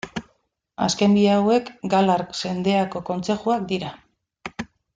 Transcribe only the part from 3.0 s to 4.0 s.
kontzejuak dira.